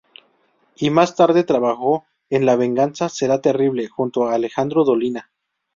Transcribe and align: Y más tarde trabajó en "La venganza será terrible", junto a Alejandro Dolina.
Y 0.77 0.89
más 0.89 1.15
tarde 1.15 1.43
trabajó 1.43 2.07
en 2.31 2.47
"La 2.47 2.55
venganza 2.55 3.07
será 3.07 3.39
terrible", 3.39 3.87
junto 3.87 4.25
a 4.27 4.33
Alejandro 4.33 4.83
Dolina. 4.83 5.29